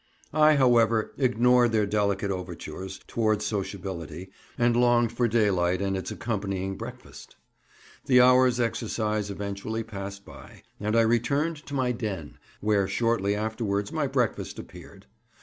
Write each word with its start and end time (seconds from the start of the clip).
I, 0.33 0.55
however, 0.55 1.13
ignored 1.19 1.71
their 1.73 1.85
delicate 1.85 2.31
overtures 2.31 2.99
towards 3.05 3.45
sociability, 3.45 4.31
and 4.57 4.75
longed 4.75 5.11
for 5.11 5.27
daylight 5.27 5.79
and 5.79 5.95
its 5.95 6.09
accompanying 6.09 6.75
breakfast. 6.75 7.35
The 8.07 8.19
hour's 8.19 8.59
exercise 8.59 9.29
eventually 9.29 9.83
passed 9.83 10.25
by, 10.25 10.63
and 10.79 10.95
I 10.95 11.01
returned 11.01 11.57
to 11.67 11.75
my 11.75 11.91
den, 11.91 12.39
where 12.61 12.87
shortly 12.87 13.35
afterwards 13.35 13.91
my 13.91 14.07
breakfast 14.07 14.57
appeared. 14.57 15.05